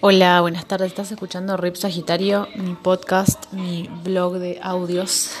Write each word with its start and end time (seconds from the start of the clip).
Hola, 0.00 0.40
buenas 0.42 0.64
tardes. 0.66 0.92
Estás 0.92 1.10
escuchando 1.10 1.56
Rip 1.56 1.74
Sagitario, 1.74 2.46
mi 2.54 2.76
podcast, 2.76 3.52
mi 3.52 3.90
blog 4.04 4.34
de 4.34 4.60
audios 4.62 5.32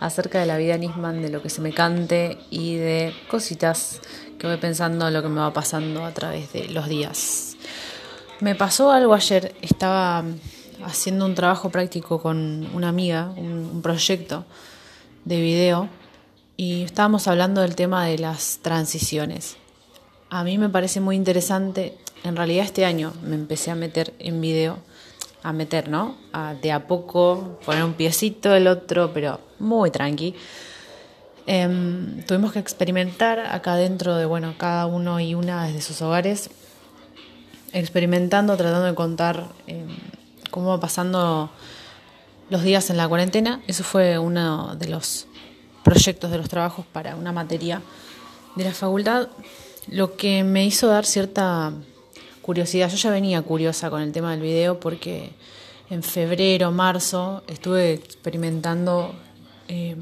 acerca 0.00 0.40
de 0.40 0.46
la 0.46 0.56
vida 0.56 0.76
Nisman, 0.76 1.22
de 1.22 1.30
lo 1.30 1.40
que 1.40 1.48
se 1.48 1.60
me 1.60 1.72
cante 1.72 2.36
y 2.50 2.74
de 2.74 3.14
cositas 3.30 4.00
que 4.40 4.48
voy 4.48 4.56
pensando, 4.56 5.08
lo 5.08 5.22
que 5.22 5.28
me 5.28 5.38
va 5.38 5.52
pasando 5.52 6.04
a 6.04 6.10
través 6.10 6.52
de 6.52 6.66
los 6.70 6.88
días. 6.88 7.56
Me 8.40 8.56
pasó 8.56 8.90
algo 8.90 9.14
ayer, 9.14 9.54
estaba 9.62 10.24
haciendo 10.84 11.24
un 11.24 11.36
trabajo 11.36 11.70
práctico 11.70 12.20
con 12.20 12.68
una 12.74 12.88
amiga, 12.88 13.32
un, 13.36 13.70
un 13.72 13.82
proyecto 13.82 14.44
de 15.24 15.40
video, 15.40 15.88
y 16.56 16.82
estábamos 16.82 17.28
hablando 17.28 17.60
del 17.60 17.76
tema 17.76 18.04
de 18.04 18.18
las 18.18 18.58
transiciones. 18.62 19.61
A 20.32 20.44
mí 20.44 20.56
me 20.56 20.70
parece 20.70 20.98
muy 21.02 21.14
interesante 21.16 21.94
en 22.24 22.36
realidad 22.36 22.64
este 22.64 22.86
año 22.86 23.12
me 23.22 23.34
empecé 23.34 23.70
a 23.70 23.74
meter 23.74 24.14
en 24.18 24.40
video, 24.40 24.78
a 25.42 25.52
meter, 25.52 25.90
¿no? 25.90 26.16
A, 26.32 26.54
de 26.54 26.72
a 26.72 26.86
poco 26.86 27.58
poner 27.66 27.84
un 27.84 27.92
piecito, 27.92 28.54
el 28.54 28.66
otro, 28.66 29.12
pero 29.12 29.40
muy 29.58 29.90
tranqui. 29.90 30.34
Em, 31.46 32.24
tuvimos 32.24 32.50
que 32.52 32.60
experimentar 32.60 33.40
acá 33.40 33.76
dentro 33.76 34.16
de, 34.16 34.24
bueno, 34.24 34.54
cada 34.56 34.86
uno 34.86 35.20
y 35.20 35.34
una 35.34 35.66
desde 35.66 35.82
sus 35.82 36.00
hogares, 36.00 36.48
experimentando, 37.74 38.56
tratando 38.56 38.86
de 38.86 38.94
contar 38.94 39.48
em, 39.66 39.86
cómo 40.50 40.70
va 40.70 40.80
pasando 40.80 41.50
los 42.48 42.62
días 42.62 42.88
en 42.88 42.96
la 42.96 43.06
cuarentena. 43.06 43.60
Eso 43.66 43.84
fue 43.84 44.18
uno 44.18 44.76
de 44.76 44.88
los 44.88 45.26
proyectos 45.84 46.30
de 46.30 46.38
los 46.38 46.48
trabajos 46.48 46.86
para 46.90 47.16
una 47.16 47.32
materia 47.32 47.82
de 48.56 48.64
la 48.64 48.72
facultad, 48.72 49.28
lo 49.88 50.16
que 50.16 50.44
me 50.44 50.64
hizo 50.64 50.86
dar 50.86 51.04
cierta 51.04 51.72
curiosidad. 52.40 52.90
Yo 52.90 52.96
ya 52.96 53.10
venía 53.10 53.42
curiosa 53.42 53.90
con 53.90 54.02
el 54.02 54.12
tema 54.12 54.32
del 54.32 54.40
video 54.40 54.78
porque 54.80 55.32
en 55.90 56.02
febrero, 56.02 56.70
marzo 56.72 57.42
estuve 57.46 57.92
experimentando, 57.94 59.14
eh, 59.68 59.96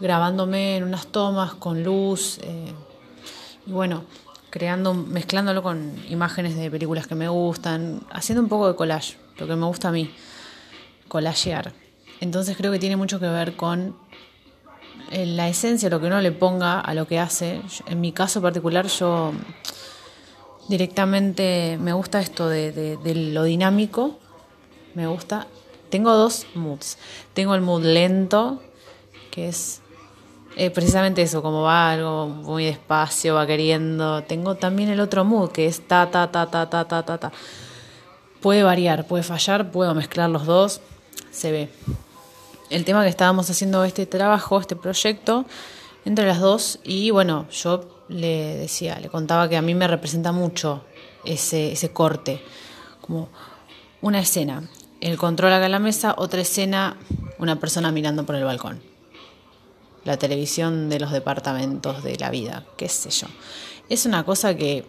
grabándome 0.00 0.76
en 0.76 0.84
unas 0.84 1.06
tomas 1.06 1.54
con 1.54 1.82
luz 1.82 2.38
eh, 2.42 2.72
y 3.66 3.70
bueno, 3.70 4.04
creando, 4.50 4.94
mezclándolo 4.94 5.62
con 5.62 5.94
imágenes 6.08 6.56
de 6.56 6.70
películas 6.70 7.06
que 7.06 7.14
me 7.14 7.28
gustan, 7.28 8.00
haciendo 8.10 8.42
un 8.42 8.48
poco 8.48 8.68
de 8.68 8.74
collage, 8.74 9.16
lo 9.38 9.46
que 9.46 9.56
me 9.56 9.66
gusta 9.66 9.88
a 9.88 9.92
mí, 9.92 10.10
collagear. 11.08 11.72
Entonces 12.20 12.56
creo 12.56 12.72
que 12.72 12.78
tiene 12.78 12.96
mucho 12.96 13.20
que 13.20 13.28
ver 13.28 13.56
con 13.56 13.96
la 15.10 15.48
esencia, 15.48 15.90
lo 15.90 16.00
que 16.00 16.06
uno 16.06 16.20
le 16.20 16.32
ponga 16.32 16.80
a 16.80 16.94
lo 16.94 17.06
que 17.06 17.18
hace. 17.18 17.60
En 17.86 18.00
mi 18.00 18.12
caso 18.12 18.40
particular 18.40 18.86
yo 18.86 19.32
directamente 20.68 21.78
me 21.80 21.92
gusta 21.92 22.20
esto 22.20 22.48
de, 22.48 22.98
lo 23.32 23.44
dinámico, 23.44 24.18
me 24.94 25.06
gusta. 25.06 25.46
Tengo 25.90 26.14
dos 26.14 26.46
moods. 26.54 26.96
Tengo 27.34 27.54
el 27.54 27.60
mood 27.60 27.84
lento, 27.84 28.62
que 29.30 29.48
es 29.48 29.82
eh, 30.56 30.70
precisamente 30.70 31.22
eso, 31.22 31.42
como 31.42 31.62
va 31.62 31.90
algo 31.90 32.28
muy 32.28 32.64
despacio, 32.64 33.34
va 33.34 33.46
queriendo. 33.46 34.22
Tengo 34.22 34.54
también 34.54 34.88
el 34.88 35.00
otro 35.00 35.24
mood, 35.24 35.50
que 35.50 35.66
es 35.66 35.86
ta, 35.86 36.10
ta, 36.10 36.30
ta, 36.30 36.50
ta, 36.50 36.68
ta, 36.68 36.86
ta, 36.86 37.02
ta. 37.02 37.32
Puede 38.40 38.62
variar, 38.62 39.06
puede 39.06 39.22
fallar, 39.22 39.70
puedo 39.70 39.94
mezclar 39.94 40.30
los 40.30 40.46
dos, 40.46 40.80
se 41.30 41.52
ve. 41.52 41.68
El 42.72 42.86
tema 42.86 43.02
que 43.02 43.10
estábamos 43.10 43.50
haciendo 43.50 43.84
este 43.84 44.06
trabajo, 44.06 44.58
este 44.58 44.76
proyecto, 44.76 45.44
entre 46.06 46.26
las 46.26 46.40
dos, 46.40 46.80
y 46.84 47.10
bueno, 47.10 47.46
yo 47.50 48.02
le 48.08 48.56
decía, 48.56 48.98
le 48.98 49.10
contaba 49.10 49.46
que 49.50 49.58
a 49.58 49.62
mí 49.62 49.74
me 49.74 49.86
representa 49.86 50.32
mucho 50.32 50.82
ese, 51.26 51.72
ese 51.72 51.92
corte, 51.92 52.42
como 53.02 53.28
una 54.00 54.20
escena, 54.20 54.70
el 55.02 55.18
control 55.18 55.52
acá 55.52 55.66
en 55.66 55.72
la 55.72 55.80
mesa, 55.80 56.14
otra 56.16 56.40
escena, 56.40 56.96
una 57.38 57.60
persona 57.60 57.92
mirando 57.92 58.24
por 58.24 58.36
el 58.36 58.44
balcón. 58.44 58.80
La 60.04 60.16
televisión 60.16 60.88
de 60.88 60.98
los 60.98 61.12
departamentos 61.12 62.02
de 62.02 62.16
la 62.16 62.30
vida, 62.30 62.64
qué 62.78 62.88
sé 62.88 63.10
yo. 63.10 63.26
Es 63.90 64.06
una 64.06 64.24
cosa 64.24 64.56
que 64.56 64.86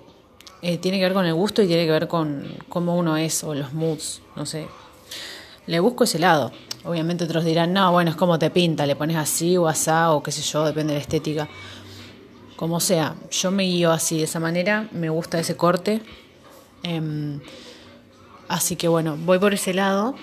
eh, 0.62 0.78
tiene 0.78 1.00
que 1.00 1.04
ver 1.04 1.14
con 1.14 1.26
el 1.26 1.34
gusto 1.34 1.62
y 1.62 1.68
tiene 1.68 1.86
que 1.86 1.92
ver 1.92 2.08
con 2.08 2.48
cómo 2.70 2.96
uno 2.96 3.18
es 3.18 3.44
o 3.44 3.54
los 3.54 3.74
moods, 3.74 4.22
no 4.38 4.46
sé. 4.46 4.68
Le 5.68 5.80
busco 5.80 6.04
ese 6.04 6.20
lado. 6.20 6.52
Obviamente 6.84 7.24
otros 7.24 7.46
dirán, 7.46 7.74
no, 7.74 7.92
bueno, 7.92 8.12
es 8.12 8.18
como 8.18 8.38
te 8.38 8.50
pinta, 8.50 8.86
le 8.86 8.96
pones 8.96 9.18
así 9.18 9.56
o 9.58 9.68
asá 9.68 10.12
o 10.12 10.22
qué 10.22 10.32
sé 10.32 10.42
yo, 10.42 10.66
depende 10.66 10.94
de 10.94 11.00
la 11.00 11.02
estética 11.02 11.50
como 12.64 12.80
sea, 12.80 13.16
yo 13.30 13.52
me 13.52 13.64
guío 13.64 13.92
así, 13.92 14.20
de 14.20 14.24
esa 14.24 14.40
manera, 14.40 14.88
me 14.94 15.10
gusta 15.10 15.38
ese 15.38 15.58
corte. 15.58 16.02
Em, 16.84 17.42
así 18.48 18.78
que 18.78 18.88
bueno, 18.88 19.18
voy 19.18 19.38
por 19.38 19.54
ese 19.54 19.74
lado. 19.74 20.16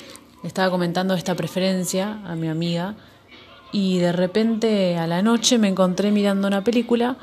Le 0.42 0.48
estaba 0.48 0.70
comentando 0.70 1.12
esta 1.12 1.34
preferencia 1.34 2.22
a 2.24 2.34
mi 2.36 2.48
amiga 2.48 2.94
y 3.72 3.98
de 3.98 4.12
repente 4.12 4.96
a 4.96 5.06
la 5.06 5.20
noche 5.20 5.58
me 5.58 5.68
encontré 5.68 6.10
mirando 6.12 6.48
una 6.48 6.64
película 6.64 7.18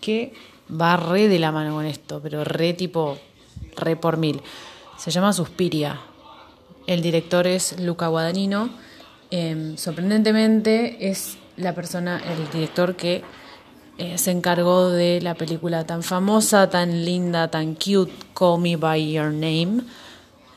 que 0.00 0.32
va 0.70 0.96
re 0.96 1.28
de 1.28 1.38
la 1.38 1.52
mano 1.52 1.74
con 1.74 1.84
esto, 1.84 2.20
pero 2.22 2.42
re 2.42 2.72
tipo, 2.72 3.18
re 3.76 3.96
por 3.96 4.16
mil. 4.16 4.40
Se 4.96 5.10
llama 5.10 5.34
Suspiria. 5.34 6.00
El 6.86 7.00
director 7.00 7.46
es 7.46 7.80
Luca 7.80 8.08
Guadagnino. 8.08 8.70
Em, 9.30 9.76
sorprendentemente 9.76 11.08
es 11.08 11.38
la 11.56 11.74
persona, 11.74 12.20
el 12.22 12.50
director 12.50 12.94
que 12.94 13.22
eh, 13.96 14.18
se 14.18 14.30
encargó 14.30 14.90
de 14.90 15.20
la 15.20 15.34
película 15.34 15.86
tan 15.86 16.02
famosa, 16.02 16.68
tan 16.68 17.04
linda, 17.04 17.48
tan 17.48 17.74
cute, 17.74 18.12
Call 18.34 18.60
Me 18.60 18.76
By 18.76 19.12
Your 19.12 19.32
Name. 19.32 19.82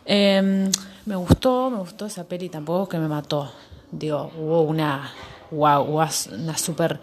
Em, 0.06 0.72
me 1.06 1.16
gustó, 1.16 1.70
me 1.70 1.78
gustó 1.78 2.08
esa 2.08 2.26
peli, 2.26 2.50
tampoco 2.50 2.90
que 2.90 2.98
me 2.98 3.08
mató. 3.08 3.52
Digo, 3.92 4.32
hubo 4.38 4.64
una, 4.64 5.12
wow, 5.52 5.84
una 5.84 6.58
super, 6.58 7.00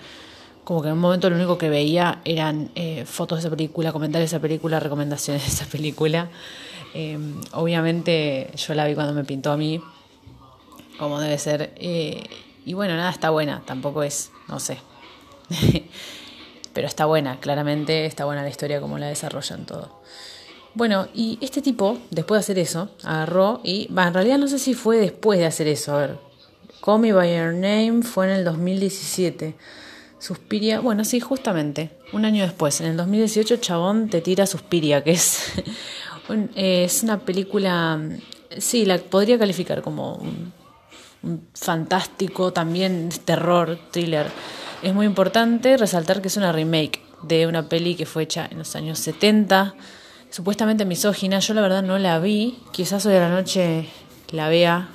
como 0.64 0.82
que 0.82 0.88
en 0.88 0.94
un 0.94 1.00
momento 1.00 1.28
lo 1.30 1.36
único 1.36 1.58
que 1.58 1.69
veía 1.69 2.20
eran 2.25 2.70
eh, 2.75 3.04
fotos 3.06 3.38
de 3.38 3.41
esa 3.41 3.50
película, 3.50 3.92
comentarios 3.92 4.30
de 4.30 4.36
esa 4.36 4.42
película, 4.42 4.80
recomendaciones 4.80 5.42
de 5.42 5.48
esa 5.48 5.66
película. 5.66 6.30
Em, 6.94 7.41
obviamente 7.52 8.50
yo 8.56 8.75
la 8.75 8.86
vi 8.86 8.94
cuando 8.94 9.12
me 9.12 9.25
pintó 9.25 9.52
a 9.52 9.56
mí, 9.56 9.80
como 10.98 11.20
debe 11.20 11.38
ser. 11.38 11.72
Eh, 11.76 12.25
y 12.64 12.72
bueno, 12.72 12.97
nada, 12.97 13.10
está 13.10 13.30
buena, 13.30 13.62
tampoco 13.66 14.02
es, 14.02 14.30
no 14.48 14.58
sé. 14.58 14.78
pero 16.72 16.86
está 16.86 17.04
buena, 17.06 17.38
claramente 17.41 18.06
está 18.06 18.25
buena 18.25 18.42
la 18.42 18.48
historia 18.48 18.81
como 18.81 18.98
la 18.98 19.08
desarrollan 19.08 19.66
todo. 19.66 20.02
Bueno, 20.75 21.08
y 21.14 21.38
este 21.41 21.62
tipo, 21.62 21.98
después 22.10 22.38
de 22.38 22.41
hacer 22.41 22.58
eso, 22.58 22.91
agarró 23.04 23.60
y, 23.62 23.86
va, 23.92 24.08
en 24.08 24.14
realidad 24.14 24.38
no 24.38 24.48
sé 24.48 24.58
si 24.58 24.75
fue 24.75 24.96
después 24.96 25.38
de 25.38 25.46
hacer 25.46 25.69
eso, 25.69 25.94
a 25.94 26.00
ver, 26.00 26.19
Call 26.84 26.98
Me 27.00 27.12
By 27.12 27.34
Your 27.34 27.54
Name 27.54 28.02
fue 28.02 28.26
en 28.26 28.32
el 28.32 28.44
2017. 28.44 29.54
Suspiria, 30.25 30.81
bueno, 30.81 31.05
sí, 31.05 31.21
justamente, 31.21 31.91
un 32.12 32.25
año 32.25 32.45
después, 32.45 32.81
en 32.81 32.87
el 32.87 32.97
2018 32.97 33.59
Chabón 33.59 34.09
te 34.09 34.23
tira 34.23 34.47
Suspiria, 34.47 35.05
que 35.05 35.11
es, 35.11 35.53
es 36.55 37.03
una 37.03 37.21
película, 37.21 38.01
sí, 38.57 38.87
la 38.87 38.97
podría 38.99 39.39
calificar 39.39 39.83
como 39.83 40.15
un, 40.15 40.53
un 41.23 41.47
fantástico, 41.53 42.53
también 42.53 43.11
terror, 43.27 43.79
thriller 43.91 44.27
es 44.85 44.93
muy 44.93 45.07
importante 45.07 45.79
resaltar 45.79 46.21
que 46.21 46.29
es 46.29 46.37
una 46.37 46.53
remake 46.53 47.01
de 47.23 47.47
una 47.47 47.71
peli 47.71 47.95
que 47.95 48.05
fue 48.05 48.25
hecha 48.25 48.47
en 48.51 48.59
los 48.59 48.77
años 48.77 48.99
70, 48.99 49.75
supuestamente 50.29 50.85
misógina. 50.85 51.39
Yo 51.39 51.55
la 51.55 51.62
verdad 51.62 51.83
no 51.83 51.99
la 51.99 52.19
vi, 52.19 52.59
quizás 52.71 53.06
hoy 53.06 53.15
a 53.15 53.21
la 53.21 53.31
noche 53.31 53.89
la 54.31 54.51
vea 54.51 54.89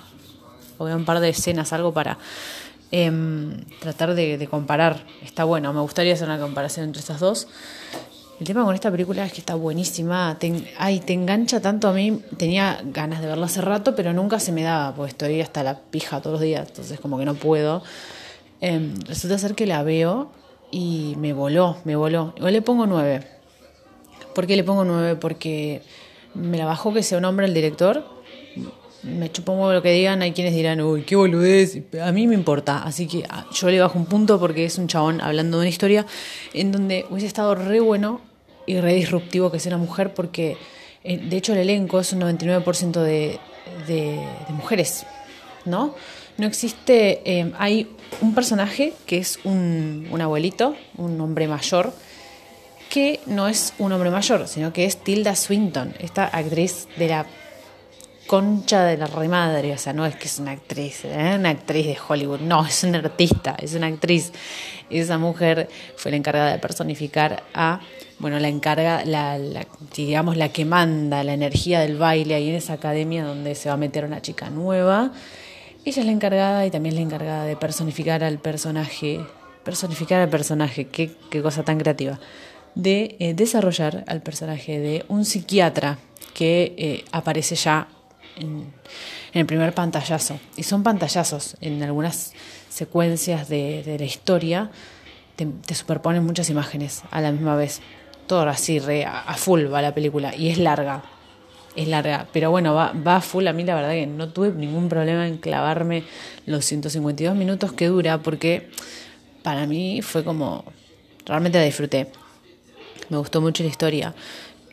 o 0.78 0.86
vea 0.86 0.96
un 0.96 1.06
par 1.06 1.20
de 1.20 1.30
escenas, 1.30 1.74
algo 1.74 1.92
para 1.92 2.20
em, 2.92 3.66
tratar 3.80 4.16
de, 4.16 4.48
comparar. 4.50 5.06
Está 5.24 5.44
bueno, 5.44 5.74
me 5.74 5.82
gustaría 5.82 6.14
hacer 6.14 6.28
una 6.28 6.40
comparación 6.40 6.86
entre 6.86 7.00
estas 7.00 7.20
dos. 7.20 7.48
El 8.40 8.48
tema 8.48 8.64
con 8.64 8.74
esta 8.74 8.90
película 8.90 9.26
es 9.26 9.34
que 9.34 9.40
está 9.40 9.56
buenísima, 9.56 10.38
te, 10.40 10.74
ay, 10.78 11.02
te 11.02 11.12
engancha 11.12 11.60
tanto 11.60 11.90
a 11.90 11.94
mí, 11.94 12.22
tenía 12.38 12.80
ganas 12.86 13.20
de 13.20 13.28
verla 13.28 13.48
hace 13.48 13.60
rato, 13.60 13.96
pero 13.96 14.14
nunca 14.14 14.40
se 14.40 14.54
me 14.54 14.64
daba, 14.64 14.96
porque 14.96 15.10
estoy 15.10 15.42
hasta 15.42 15.62
la 15.62 15.78
pija 15.78 16.22
todos 16.22 16.36
los 16.36 16.42
días, 16.42 16.70
entonces 16.70 17.02
como 17.02 17.18
que 17.18 17.26
no 17.26 17.34
puedo. 17.34 17.84
Em, 18.62 18.98
resulta 19.02 19.38
ser 19.38 19.56
que 19.56 19.66
la 19.66 19.84
veo 19.84 20.32
y 20.72 21.16
me 21.18 21.34
voló, 21.34 21.78
me 21.84 21.96
voló. 21.96 22.34
Igual 22.38 22.54
le 22.54 22.62
pongo 22.62 22.86
nueve. 22.86 23.28
¿Por 24.34 24.48
qué 24.48 24.56
le 24.56 24.64
pongo 24.64 24.86
nueve? 24.86 25.16
Porque 25.16 25.82
me 26.34 26.58
la 26.58 26.66
bajó 26.66 26.94
que 26.94 27.04
sea 27.04 27.18
un 27.18 27.26
hombre 27.26 27.46
el 27.46 27.54
director. 27.54 28.06
Me 29.04 29.32
chupo 29.32 29.72
lo 29.72 29.82
que 29.82 29.92
digan, 29.94 30.22
hay 30.22 30.34
quienes 30.34 30.54
dirán, 30.54 30.82
uy, 30.82 31.04
qué 31.04 31.16
boludez. 31.16 31.82
A 32.02 32.12
mí 32.12 32.28
me 32.28 32.34
importa, 32.34 32.84
así 32.84 33.08
que 33.08 33.24
ah, 33.30 33.46
yo 33.54 33.70
le 33.70 33.80
bajo 33.80 33.98
un 33.98 34.06
punto 34.06 34.40
porque 34.40 34.66
es 34.66 34.78
un 34.78 34.88
chabón 34.88 35.22
hablando 35.22 35.58
de 35.58 35.62
una 35.62 35.70
historia 35.70 36.06
en 36.54 36.72
donde 36.72 37.06
hubiese 37.10 37.28
estado 37.28 37.56
re 37.56 37.80
bueno 37.80 38.22
y 38.66 38.80
re 38.80 38.94
disruptivo 38.94 39.52
que 39.52 39.60
sea 39.60 39.76
una 39.76 39.84
mujer 39.84 40.14
porque, 40.14 40.58
eh, 41.04 41.18
de 41.18 41.38
hecho, 41.38 41.54
el 41.54 41.60
elenco 41.60 42.00
es 42.00 42.12
un 42.12 42.22
99% 42.22 43.02
de, 43.02 43.40
de, 43.88 44.26
de 44.48 44.54
mujeres, 44.54 45.06
¿no? 45.66 45.96
No 46.38 46.46
existe, 46.48 47.22
eh, 47.26 47.52
hay 47.58 47.88
un 48.22 48.34
personaje 48.34 48.94
que 49.06 49.18
es 49.18 49.40
un, 49.44 50.08
un, 50.12 50.22
abuelito, 50.22 50.76
un 50.98 51.20
hombre 51.22 51.48
mayor, 51.48 51.94
que 52.90 53.20
no 53.26 53.48
es 53.48 53.74
un 53.78 53.92
hombre 53.92 54.10
mayor, 54.10 54.48
sino 54.48 54.74
que 54.74 54.86
es 54.86 54.98
Tilda 54.98 55.36
Swinton, 55.36 55.94
esta 56.00 56.26
actriz 56.26 56.88
de 56.98 57.08
la 57.08 57.26
concha 58.30 58.86
de 58.86 58.96
la 58.96 59.08
remadre, 59.08 59.74
o 59.74 59.78
sea, 59.80 59.92
no 59.92 60.06
es 60.06 60.16
que 60.16 60.28
es 60.28 60.38
una 60.38 60.52
actriz, 60.52 61.04
¿eh? 61.04 61.36
una 61.40 61.50
actriz 61.50 61.88
de 61.88 61.98
Hollywood, 62.08 62.42
no, 62.42 62.64
es 62.64 62.84
una 62.84 63.00
artista, 63.00 63.56
es 63.60 63.74
una 63.74 63.88
actriz. 63.88 64.32
Esa 64.92 65.18
mujer 65.18 65.68
fue 65.96 66.12
la 66.12 66.18
encargada 66.18 66.52
de 66.52 66.60
personificar 66.60 67.42
a, 67.56 67.82
bueno, 68.20 68.38
la 68.38 68.48
encarga, 68.48 69.04
la, 69.04 69.40
digamos, 69.96 70.38
la 70.38 70.50
que 70.50 70.64
manda 70.64 71.24
la 71.24 71.34
energía 71.34 71.80
del 71.80 71.98
baile 71.98 72.36
ahí 72.36 72.50
en 72.50 72.56
esa 72.56 72.74
academia 72.74 73.26
donde 73.26 73.56
se 73.56 73.70
va 73.70 73.74
a 73.74 73.78
meter 73.78 74.06
una 74.06 74.22
chica 74.22 74.52
nueva. 74.52 75.12
Ella 75.84 76.00
es 76.00 76.06
la 76.06 76.12
encargada 76.12 76.68
y 76.68 76.70
también 76.70 76.94
es 76.94 77.00
la 77.00 77.06
encargada 77.06 77.46
de 77.46 77.56
personificar 77.56 78.24
al 78.24 78.38
personaje, 78.38 79.22
personificar 79.64 80.22
al 80.22 80.30
personaje, 80.30 80.86
qué, 80.86 81.10
qué 81.32 81.42
cosa 81.42 81.64
tan 81.64 81.80
creativa, 81.80 82.20
de 82.76 83.16
eh, 83.18 83.34
desarrollar 83.34 84.04
al 84.06 84.22
personaje 84.22 84.78
de 84.78 85.04
un 85.08 85.26
psiquiatra 85.26 85.98
que 86.36 86.76
eh, 86.78 87.06
aparece 87.12 87.56
ya 87.56 87.88
en, 88.40 88.74
el 89.34 89.46
primer 89.46 89.74
pantallazo. 89.74 90.40
Y 90.56 90.64
son 90.64 90.84
pantallazos 90.84 91.58
en 91.62 91.82
algunas 91.84 92.34
secuencias 92.70 93.50
de, 93.50 93.96
la 94.00 94.06
historia, 94.06 94.72
te, 95.36 95.76
superponen 95.76 96.26
muchas 96.26 96.50
imágenes 96.50 97.04
a 97.12 97.22
la 97.22 97.32
misma 97.32 97.56
vez. 97.56 97.82
Todo 98.28 98.48
así, 98.48 98.80
re, 98.80 99.06
a, 99.06 99.34
full 99.36 99.72
va 99.72 99.82
la 99.82 99.94
película. 99.94 100.36
Y 100.36 100.50
es 100.50 100.58
larga, 100.58 101.04
es 101.76 101.88
larga. 101.88 102.28
Pero 102.32 102.52
bueno, 102.52 102.74
va, 102.74 102.94
va 102.94 103.18
a 103.18 103.22
full. 103.22 103.48
A 103.48 103.54
mí 103.54 103.64
la 103.64 103.76
verdad 103.76 103.92
que 103.92 104.08
no 104.08 104.30
tuve 104.30 104.52
ningún 104.52 104.90
problema 104.90 105.28
en 105.28 105.38
clavarme 105.38 106.04
los 106.46 106.66
152 106.66 107.36
minutos 107.36 107.74
que 107.74 107.88
dura, 107.88 108.20
porque 108.20 108.70
para 109.44 109.66
mí 109.66 110.02
fue 110.02 110.24
como, 110.24 110.64
realmente 111.26 111.58
la 111.58 111.66
disfruté. 111.66 112.08
Me 113.10 113.18
gustó 113.18 113.42
mucho 113.42 113.64
la 113.64 113.70
historia. 113.70 114.14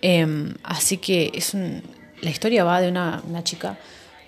Em, 0.03 0.55
así 0.63 0.99
que 0.99 1.33
es 1.35 1.55
un, 1.55 1.83
la 2.23 2.31
historia 2.31 2.65
va 2.65 2.81
de 2.81 2.89
una, 2.89 3.23
chica 3.43 3.79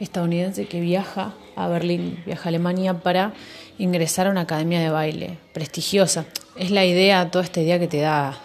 estadounidense 0.00 0.67
que 0.67 0.81
viaja 0.81 1.35
a 1.56 1.69
Berlín, 1.69 2.23
viaja 2.25 2.44
a 2.44 2.49
Alemania 2.49 2.94
para 2.94 3.32
ingresar 3.79 4.26
a 4.26 4.31
una 4.31 4.43
academia 4.43 4.81
de 4.81 4.90
baile 4.90 5.38
prestigiosa. 5.52 6.26
Es 6.56 6.70
la 6.70 6.85
idea, 6.85 7.31
toda 7.31 7.44
esta 7.44 7.61
idea 7.61 7.79
que 7.79 7.88
te 7.88 8.00
da 8.00 8.38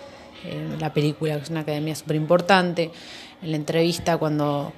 eh, 0.46 0.78
la 0.80 0.94
película, 0.94 1.36
que 1.36 1.44
es 1.44 1.50
una 1.50 1.62
academia 1.62 1.96
súper 1.96 2.16
importante. 2.16 2.92
En 3.42 3.52
la 3.52 3.58
entrevista, 3.58 4.18
cuando 4.18 4.74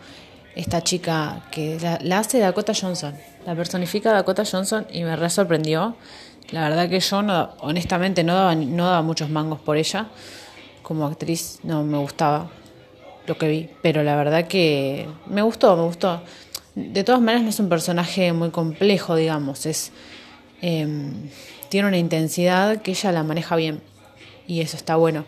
esta 0.56 0.82
chica 0.82 1.44
que 1.52 1.78
la, 2.02 2.20
hace 2.20 2.40
Dakota 2.40 2.74
Johnson, 2.74 3.14
la 3.46 3.56
personifica 3.56 4.12
Dakota 4.12 4.44
Johnson 4.50 4.88
y 4.92 5.04
me 5.04 5.16
re 5.16 5.30
sorprendió. 5.30 5.96
La 6.52 6.70
verdad 6.70 6.90
que 6.90 7.00
yo, 7.00 7.20
honestamente, 7.60 8.24
no 8.24 8.36
daba, 8.36 8.56
no 8.56 8.86
daba 8.86 9.02
muchos 9.02 9.30
mangos 9.30 9.60
por 9.60 9.78
ella. 9.78 10.08
Como 10.82 11.06
actriz 11.06 11.60
no 11.64 11.84
me 11.84 11.98
gustaba 11.98 12.50
lo 13.28 13.38
que 13.38 13.48
vi, 13.48 13.70
pero 13.82 14.04
la 14.04 14.16
verdad 14.16 14.48
que 14.48 15.08
me 15.28 15.42
gustó, 15.42 15.76
me 15.76 15.84
gustó. 15.84 16.22
De 16.76 17.04
todas 17.04 17.22
maneras 17.22 17.44
no 17.44 17.50
es 17.50 17.60
un 17.60 17.70
personaje 17.70 18.34
muy 18.34 18.50
complejo, 18.50 19.16
digamos, 19.16 19.66
es 19.66 19.92
em, 20.62 21.30
tiene 21.70 21.88
una 21.88 21.98
intensidad 21.98 22.82
que 22.82 22.92
ella 22.92 23.12
la 23.12 23.24
maneja 23.24 23.56
bien 23.56 23.82
y 24.48 24.62
eso 24.62 24.78
está 24.78 24.96
bueno. 24.96 25.26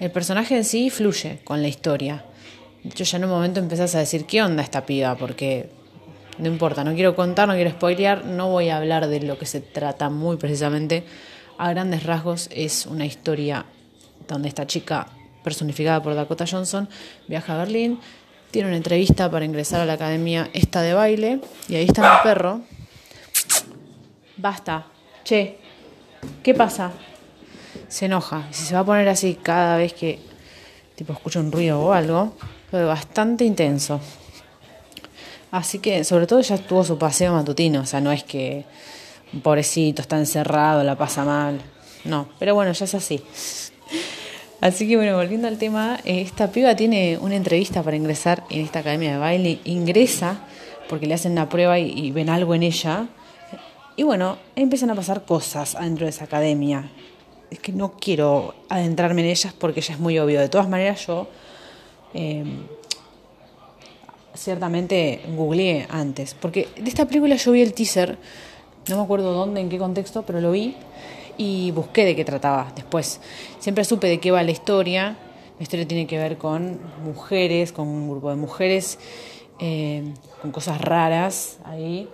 El 0.00 0.10
personaje 0.10 0.56
en 0.56 0.64
sí 0.64 0.90
fluye 0.90 1.40
con 1.44 1.62
la 1.62 1.68
historia. 1.68 2.24
Hecho, 2.84 3.04
ya 3.04 3.18
en 3.18 3.24
un 3.24 3.30
momento 3.30 3.60
empezás 3.60 3.94
a 3.94 3.98
decir, 3.98 4.24
¿qué 4.24 4.42
onda 4.42 4.62
esta 4.62 4.86
piba? 4.86 5.14
Porque 5.16 5.68
no 6.38 6.48
importa, 6.48 6.84
no 6.84 6.94
quiero 6.94 7.14
contar, 7.14 7.46
no 7.46 7.54
quiero 7.54 7.70
spoilear, 7.70 8.24
no 8.24 8.48
voy 8.48 8.70
a 8.70 8.78
hablar 8.78 9.08
de 9.08 9.20
lo 9.20 9.38
que 9.38 9.46
se 9.46 9.60
trata 9.60 10.08
muy 10.08 10.38
precisamente. 10.38 11.04
A 11.58 11.70
grandes 11.70 12.04
rasgos 12.04 12.48
es 12.52 12.86
una 12.86 13.04
historia 13.04 13.66
donde 14.26 14.48
esta 14.48 14.66
chica 14.66 15.08
personificada 15.42 16.02
por 16.02 16.14
Dakota 16.14 16.46
Johnson, 16.46 16.88
viaja 17.28 17.54
a 17.54 17.58
Berlín, 17.58 18.00
tiene 18.50 18.68
una 18.68 18.76
entrevista 18.76 19.30
para 19.30 19.44
ingresar 19.44 19.80
a 19.80 19.86
la 19.86 19.94
academia 19.94 20.50
esta 20.52 20.82
de 20.82 20.94
baile, 20.94 21.40
y 21.68 21.76
ahí 21.76 21.84
está 21.84 22.02
mi 22.02 22.22
perro. 22.22 22.62
Basta, 24.36 24.86
che, 25.24 25.58
¿qué 26.42 26.54
pasa? 26.54 26.92
Se 27.88 28.06
enoja, 28.06 28.46
y 28.50 28.54
si 28.54 28.64
se 28.64 28.74
va 28.74 28.80
a 28.80 28.84
poner 28.84 29.08
así 29.08 29.38
cada 29.40 29.76
vez 29.76 29.92
que 29.92 30.18
tipo 30.96 31.12
escucha 31.12 31.40
un 31.40 31.52
ruido 31.52 31.80
o 31.80 31.92
algo, 31.92 32.36
fue 32.70 32.84
bastante 32.84 33.44
intenso. 33.44 34.00
Así 35.50 35.80
que, 35.80 36.04
sobre 36.04 36.26
todo, 36.26 36.40
ya 36.40 36.58
tuvo 36.58 36.84
su 36.84 36.98
paseo 36.98 37.32
matutino, 37.32 37.80
o 37.80 37.86
sea, 37.86 38.00
no 38.00 38.12
es 38.12 38.22
que 38.22 38.64
un 39.32 39.40
pobrecito 39.40 40.02
está 40.02 40.16
encerrado, 40.16 40.84
la 40.84 40.96
pasa 40.96 41.24
mal. 41.24 41.60
No, 42.04 42.28
pero 42.38 42.54
bueno, 42.54 42.72
ya 42.72 42.84
es 42.84 42.94
así. 42.94 43.22
Así 44.60 44.86
que 44.86 44.96
bueno, 44.96 45.16
volviendo 45.16 45.48
al 45.48 45.56
tema, 45.56 45.98
eh, 46.04 46.20
esta 46.20 46.52
piba 46.52 46.76
tiene 46.76 47.16
una 47.18 47.34
entrevista 47.34 47.82
para 47.82 47.96
ingresar 47.96 48.44
en 48.50 48.60
esta 48.60 48.80
academia 48.80 49.12
de 49.12 49.18
baile, 49.18 49.60
ingresa 49.64 50.40
porque 50.86 51.06
le 51.06 51.14
hacen 51.14 51.32
una 51.32 51.48
prueba 51.48 51.78
y, 51.78 52.10
ven 52.10 52.28
algo 52.28 52.54
en 52.54 52.64
ella. 52.64 53.06
Y 53.96 54.02
bueno, 54.02 54.36
empiezan 54.56 54.90
a 54.90 54.94
pasar 54.94 55.24
cosas 55.24 55.76
dentro 55.80 56.04
de 56.04 56.10
esa 56.10 56.24
academia. 56.24 56.90
Es 57.50 57.58
que 57.60 57.72
no 57.72 57.92
quiero 57.92 58.54
adentrarme 58.68 59.22
en 59.22 59.28
ellas 59.28 59.54
porque 59.56 59.80
ya 59.80 59.94
es 59.94 60.00
muy 60.00 60.18
obvio. 60.18 60.40
De 60.40 60.48
todas 60.48 60.68
maneras, 60.68 61.06
yo 61.06 61.28
em, 62.12 62.64
ciertamente 64.34 65.20
googleé 65.36 65.86
antes. 65.88 66.34
Porque 66.34 66.68
de 66.76 66.88
esta 66.88 67.06
película 67.06 67.36
yo 67.36 67.52
vi 67.52 67.62
el 67.62 67.72
teaser, 67.72 68.18
no 68.88 68.96
me 68.96 69.02
acuerdo 69.02 69.32
dónde, 69.32 69.60
en 69.60 69.68
qué 69.68 69.78
contexto, 69.78 70.22
pero 70.22 70.40
lo 70.40 70.50
vi 70.50 70.74
y 71.40 71.70
busqué 71.70 72.04
de 72.04 72.14
qué 72.14 72.22
trataba 72.22 72.70
después. 72.76 73.18
Siempre 73.60 73.82
supe 73.84 74.08
de 74.08 74.20
qué 74.20 74.30
va 74.30 74.42
la 74.42 74.50
historia. 74.50 75.16
La 75.58 75.62
historia 75.62 75.88
tiene 75.88 76.06
que 76.06 76.18
ver 76.18 76.36
con 76.36 76.78
mujeres, 77.02 77.72
con 77.72 77.88
un 77.88 78.10
grupo 78.10 78.28
de 78.28 78.36
mujeres, 78.36 78.98
eh, 79.58 80.12
con 80.42 80.52
cosas 80.52 80.78
raras 80.82 81.56
ahí. 81.64 82.06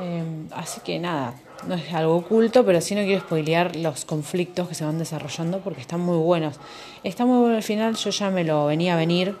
Eh, 0.00 0.22
así 0.52 0.80
que 0.84 1.00
nada, 1.00 1.34
no 1.66 1.74
es 1.74 1.92
algo 1.92 2.14
oculto, 2.14 2.64
pero 2.64 2.80
sí 2.80 2.94
no 2.94 3.02
quiero 3.02 3.22
spoilear 3.22 3.74
los 3.74 4.04
conflictos 4.04 4.68
que 4.68 4.76
se 4.76 4.84
van 4.84 5.00
desarrollando 5.00 5.58
porque 5.58 5.80
están 5.80 5.98
muy 5.98 6.18
buenos. 6.18 6.60
Está 7.02 7.26
muy 7.26 7.40
bueno 7.40 7.56
al 7.56 7.64
final, 7.64 7.96
yo 7.96 8.10
ya 8.10 8.30
me 8.30 8.44
lo 8.44 8.66
venía 8.66 8.94
a 8.94 8.96
venir, 8.96 9.36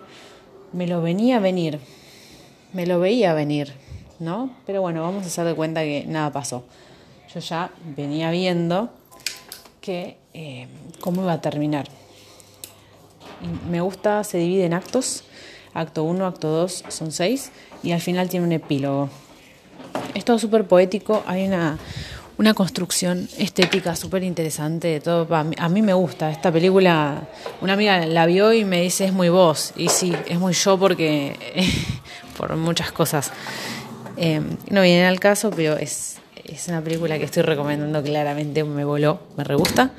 me 0.72 0.88
lo 0.88 1.02
venía 1.02 1.36
a 1.36 1.40
venir, 1.40 1.78
me 2.72 2.84
lo 2.84 2.98
veía 2.98 3.32
venir, 3.32 3.74
¿no? 4.18 4.50
Pero 4.66 4.80
bueno, 4.80 5.02
vamos 5.02 5.22
a 5.22 5.26
hacer 5.26 5.46
de 5.46 5.54
cuenta 5.54 5.82
que 5.82 6.04
nada 6.04 6.32
pasó. 6.32 6.64
Yo 7.32 7.38
ya 7.38 7.70
venía 7.96 8.32
viendo 8.32 8.90
que 9.84 10.16
eh, 10.32 10.66
cómo 11.00 11.20
iba 11.20 11.34
a 11.34 11.42
terminar. 11.42 11.86
me 13.70 13.82
gusta, 13.82 14.24
se 14.24 14.38
divide 14.38 14.64
en 14.64 14.72
actos. 14.72 15.24
Acto 15.74 16.04
1, 16.04 16.24
acto 16.24 16.48
2 16.48 16.84
son 16.88 17.12
seis 17.12 17.50
y 17.82 17.92
al 17.92 18.00
final 18.00 18.30
tiene 18.30 18.46
un 18.46 18.52
epílogo. 18.52 19.10
Es 20.14 20.24
todo 20.24 20.38
súper 20.38 20.66
poético, 20.66 21.22
hay 21.26 21.46
una, 21.46 21.78
una 22.38 22.54
construcción 22.54 23.28
estética 23.36 23.94
súper 23.94 24.22
interesante 24.22 24.88
de 24.88 25.00
todo. 25.00 25.34
A 25.34 25.44
mí, 25.44 25.54
a 25.58 25.68
mí, 25.68 25.82
me 25.82 25.92
gusta 25.92 26.30
esta 26.30 26.50
película. 26.50 27.28
Una 27.60 27.74
amiga 27.74 28.06
la 28.06 28.24
vio 28.24 28.54
y 28.54 28.64
me 28.64 28.80
dice 28.80 29.04
es 29.04 29.12
muy 29.12 29.28
vos. 29.28 29.74
Y 29.76 29.90
sí, 29.90 30.14
es 30.26 30.38
muy 30.38 30.54
yo 30.54 30.78
porque 30.78 31.36
por 32.38 32.56
muchas 32.56 32.90
cosas. 32.90 33.32
Eh, 34.16 34.40
no 34.70 34.80
viene 34.80 35.06
al 35.06 35.20
caso, 35.20 35.50
pero 35.50 35.76
es, 35.76 36.16
es 36.44 36.68
una 36.68 36.82
película 36.82 37.18
que 37.18 37.24
estoy 37.24 37.42
recomendando 37.42 38.02
claramente, 38.02 38.64
me 38.64 38.84
voló, 38.84 39.20
me 39.36 39.44
re 39.44 39.54
gusta. 39.54 39.92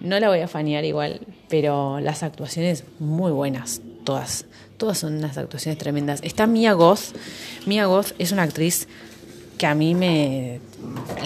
No 0.00 0.20
la 0.20 0.28
voy 0.28 0.40
a 0.40 0.48
fanear 0.48 0.84
igual, 0.84 1.20
pero 1.48 1.98
las 2.00 2.22
actuaciones 2.22 2.84
muy 3.00 3.32
buenas, 3.32 3.80
todas. 4.04 4.46
Todas 4.76 4.98
son 4.98 5.16
unas 5.16 5.36
actuaciones 5.36 5.76
tremendas. 5.78 6.20
Está 6.22 6.46
Mia 6.46 6.72
Goth. 6.72 7.16
Mia 7.66 7.86
Goth 7.86 8.12
es 8.18 8.30
una 8.30 8.44
actriz 8.44 8.86
que 9.58 9.66
a 9.66 9.74
mí 9.74 9.96
me 9.96 10.60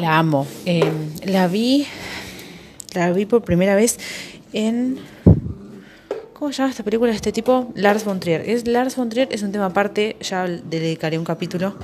la 0.00 0.18
amo. 0.18 0.46
Em, 0.64 1.10
la 1.26 1.48
vi 1.48 1.86
la 2.94 3.12
vi 3.12 3.26
por 3.26 3.42
primera 3.42 3.74
vez 3.74 3.98
en 4.52 4.98
¿Cómo 6.42 6.50
se 6.50 6.58
llama 6.58 6.70
esta 6.70 6.82
película 6.82 7.12
de 7.12 7.16
este 7.16 7.30
tipo? 7.30 7.70
Lars 7.76 8.04
von 8.04 8.18
Trier. 8.18 8.40
Es 8.48 8.66
Lars 8.66 8.96
von 8.96 9.08
Trier 9.08 9.28
es 9.30 9.44
un 9.44 9.52
tema 9.52 9.66
aparte, 9.66 10.16
ya 10.20 10.48
dedicaré 10.48 11.16
un 11.16 11.24
capítulo. 11.24 11.76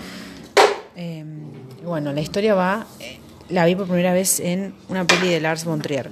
Bueno, 1.89 2.13
la 2.13 2.21
historia 2.21 2.55
va, 2.55 2.87
eh, 3.01 3.19
la 3.49 3.65
vi 3.65 3.75
por 3.75 3.87
primera 3.87 4.13
vez 4.13 4.41
en 4.41 4.75
una 4.91 5.07
peli 5.07 5.29
de 5.31 5.41
Lars 5.41 5.65
von 5.65 5.81
Trier. 5.81 6.11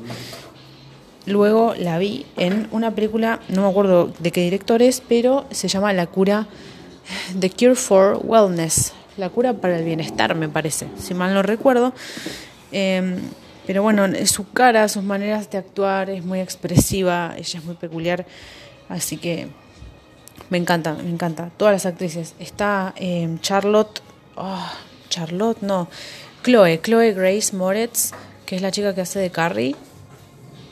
Luego 1.26 1.75
la 1.75 1.99
vi 1.99 2.25
en 2.38 2.66
una 2.71 2.95
película, 2.95 3.40
no 3.50 3.61
me 3.61 3.68
acuerdo 3.68 4.11
de 4.18 4.33
qué 4.33 4.40
director 4.40 4.80
es, 4.80 5.02
pero 5.06 5.45
se 5.50 5.68
llama 5.68 5.92
La 5.92 6.06
cura, 6.06 6.47
The 7.38 7.50
Cure 7.50 7.75
for 7.75 8.18
Wellness, 8.25 8.95
la 9.18 9.28
cura 9.28 9.52
para 9.52 9.78
el 9.78 9.85
bienestar, 9.85 10.35
me 10.35 10.49
parece, 10.49 10.87
si 10.99 11.12
mal 11.12 11.35
no 11.35 11.42
recuerdo. 11.42 11.92
Em, 12.73 13.18
pero 13.66 13.83
bueno, 13.83 14.06
su 14.25 14.50
cara, 14.52 14.88
sus 14.88 15.02
maneras 15.02 15.50
de 15.50 15.59
actuar 15.59 16.09
es 16.09 16.25
muy 16.25 16.40
expresiva, 16.40 17.35
ella 17.37 17.59
es 17.59 17.64
muy 17.66 17.75
peculiar, 17.75 18.25
así 18.88 19.18
que 19.18 19.49
me 20.49 20.56
encanta, 20.56 20.95
me 20.95 21.11
encanta. 21.11 21.50
Todas 21.59 21.75
las 21.75 21.85
actrices. 21.85 22.35
Está 22.38 22.95
em, 22.97 23.38
Charlotte, 23.40 24.00
oh, 24.37 24.71
Charlotte, 25.09 25.63
no, 25.63 25.89
Chloe, 26.43 26.81
Chloe 26.81 27.13
Grace 27.13 27.55
Moretz, 27.57 28.13
que 28.47 28.57
es 28.57 28.63
la 28.63 28.71
chica 28.71 28.95
que 28.95 29.01
hace 29.01 29.19
de 29.19 29.31
Carrie. 29.31 29.75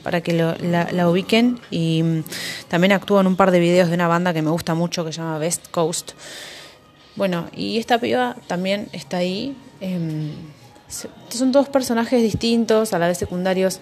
para 0.03 0.21
que 0.21 0.33
la, 0.33 0.55
la, 0.91 1.09
ubiquen. 1.09 1.59
Y 1.71 2.03
mm, 2.03 2.23
también 2.67 2.91
actúa 2.91 3.21
en 3.21 3.27
un 3.27 3.35
par 3.35 3.49
de 3.51 3.59
videos 3.59 3.89
de 3.89 3.95
una 3.95 4.07
banda 4.07 4.33
que 4.33 4.43
me 4.43 4.51
gusta 4.51 4.75
mucho 4.75 5.03
que 5.03 5.11
se 5.11 5.17
llama 5.17 5.39
Best 5.39 5.69
Coast. 5.71 6.11
Bueno, 7.15 7.47
y 7.55 7.77
esta 7.79 7.97
piba 7.97 8.35
también 8.47 8.87
está 8.91 9.17
ahí. 9.17 9.55
Em, 9.81 10.31
son 11.29 11.51
todos 11.51 11.69
personajes 11.69 12.21
distintos, 12.21 12.93
a 12.93 12.99
la 12.99 13.07
vez 13.07 13.17
secundarios. 13.17 13.79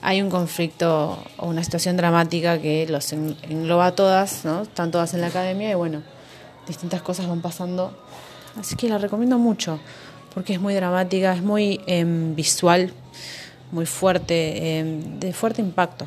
Hay 0.00 0.22
un 0.22 0.30
conflicto 0.30 1.18
o 1.38 1.48
una 1.48 1.64
situación 1.64 1.96
dramática 1.96 2.60
que 2.60 2.86
los 2.88 3.12
engloba 3.12 3.86
a 3.86 3.94
todas, 3.94 4.44
¿no? 4.44 4.62
Están 4.62 4.90
todas 4.90 5.12
en 5.14 5.22
la 5.22 5.26
academia 5.26 5.70
y 5.70 5.74
bueno, 5.74 6.02
distintas 6.68 7.02
cosas 7.02 7.26
van 7.26 7.40
pasando. 7.40 7.92
Así 8.58 8.76
que 8.76 8.88
la 8.88 8.98
recomiendo 8.98 9.38
mucho 9.38 9.78
porque 10.34 10.52
es 10.52 10.60
muy 10.60 10.74
dramática, 10.74 11.32
es 11.32 11.42
muy 11.42 11.80
em, 11.86 12.34
visual, 12.34 12.92
muy 13.72 13.86
fuerte, 13.86 14.78
em, 14.78 15.18
de 15.18 15.32
fuerte 15.32 15.60
impacto. 15.60 16.06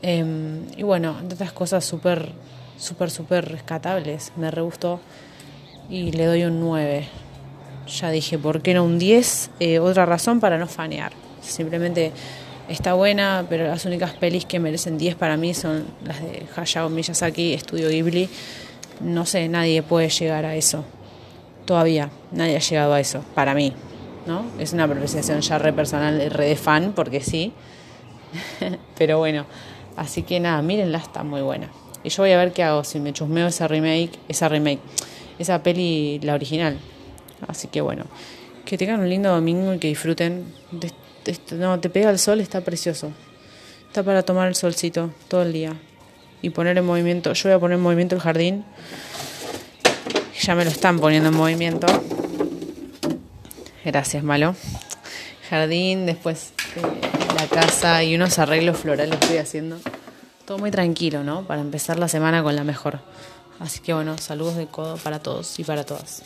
y 0.00 0.82
bueno, 0.84 1.16
entre 1.20 1.34
otras 1.34 1.50
cosas 1.50 1.84
súper, 1.84 2.30
súper, 2.78 3.10
súper 3.10 3.50
rescatables. 3.50 4.30
Me 4.36 4.48
re 4.52 4.62
gustó 4.62 5.00
y 5.90 6.12
le 6.12 6.26
doy 6.26 6.44
un 6.44 6.60
9. 6.60 7.08
Ya 7.88 8.10
dije, 8.10 8.38
¿por 8.38 8.62
qué 8.62 8.74
no 8.74 8.84
un 8.84 9.00
10? 9.00 9.50
Eh, 9.58 9.80
otra 9.80 10.06
razón 10.06 10.38
para 10.38 10.56
no 10.56 10.68
fanear. 10.68 11.10
Simplemente 11.40 12.12
está 12.68 12.94
buena, 12.94 13.44
pero 13.48 13.66
las 13.66 13.84
únicas 13.86 14.12
pelis 14.14 14.44
que 14.44 14.60
merecen 14.60 14.96
10 14.96 15.16
para 15.16 15.36
mí 15.36 15.52
son 15.54 15.84
las 16.04 16.20
de 16.22 16.46
Hayao 16.54 16.88
Miyazaki, 16.88 17.54
Estudio 17.54 17.88
Ghibli. 17.88 18.28
No 19.00 19.26
sé, 19.26 19.48
nadie 19.48 19.82
puede 19.82 20.08
llegar 20.08 20.44
a 20.44 20.54
eso. 20.54 20.84
Todavía, 21.68 22.10
nadie 22.32 22.56
ha 22.56 22.60
llegado 22.60 22.94
a 22.94 23.00
eso, 23.00 23.22
para 23.34 23.52
mí. 23.52 23.74
¿no? 24.26 24.46
Es 24.58 24.72
una 24.72 24.84
apreciación 24.84 25.42
ya 25.42 25.58
re 25.58 25.74
personal, 25.74 26.30
re 26.30 26.46
de 26.46 26.56
fan, 26.56 26.94
porque 26.96 27.20
sí. 27.20 27.52
pero 28.98 29.18
bueno, 29.18 29.44
así 29.94 30.22
que 30.22 30.40
nada, 30.40 30.62
mírenla, 30.62 30.96
está 30.96 31.22
muy 31.22 31.42
buena. 31.42 31.68
Y 32.02 32.08
yo 32.08 32.22
voy 32.22 32.32
a 32.32 32.38
ver 32.38 32.54
qué 32.54 32.62
hago, 32.62 32.84
si 32.84 33.00
me 33.00 33.12
chusmeo 33.12 33.48
esa 33.48 33.68
remake, 33.68 34.18
esa 34.28 34.48
remake 34.48 34.80
esa 35.38 35.62
peli, 35.62 36.18
la 36.22 36.34
original. 36.34 36.78
Así 37.46 37.68
que 37.68 37.80
bueno, 37.80 38.04
que 38.64 38.76
tengan 38.76 39.00
un 39.00 39.08
lindo 39.08 39.30
domingo 39.30 39.72
y 39.74 39.78
que 39.78 39.88
disfruten. 39.88 40.52
No, 41.52 41.78
te 41.80 41.90
pega 41.90 42.10
el 42.10 42.18
sol, 42.18 42.40
está 42.40 42.60
precioso. 42.62 43.12
Está 43.86 44.02
para 44.02 44.22
tomar 44.22 44.48
el 44.48 44.54
solcito 44.54 45.10
todo 45.28 45.42
el 45.42 45.52
día 45.52 45.74
y 46.42 46.50
poner 46.50 46.76
en 46.78 46.84
movimiento. 46.84 47.32
Yo 47.32 47.48
voy 47.48 47.56
a 47.56 47.58
poner 47.58 47.76
en 47.78 47.82
movimiento 47.82 48.14
el 48.14 48.20
jardín. 48.20 48.64
Ya 50.48 50.54
me 50.54 50.64
lo 50.64 50.70
están 50.70 50.98
poniendo 50.98 51.28
en 51.28 51.36
movimiento. 51.36 51.86
Gracias, 53.84 54.24
malo. 54.24 54.56
Jardín, 55.50 56.06
después 56.06 56.54
eh, 56.74 56.80
la 57.36 57.46
casa 57.48 58.02
y 58.02 58.14
unos 58.14 58.38
arreglos 58.38 58.78
florales 58.78 59.18
estoy 59.20 59.36
haciendo. 59.36 59.76
Todo 60.46 60.56
muy 60.56 60.70
tranquilo, 60.70 61.22
¿no? 61.22 61.46
Para 61.46 61.60
empezar 61.60 61.98
la 61.98 62.08
semana 62.08 62.42
con 62.42 62.56
la 62.56 62.64
mejor. 62.64 63.00
Así 63.60 63.80
que 63.80 63.92
bueno, 63.92 64.16
saludos 64.16 64.56
de 64.56 64.66
codo 64.68 64.96
para 64.96 65.18
todos 65.18 65.58
y 65.58 65.64
para 65.64 65.84
todas. 65.84 66.22